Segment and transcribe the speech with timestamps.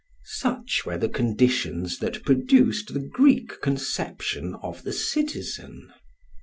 [0.23, 5.93] Such were the conditions that produced the Greek conception of the citizen.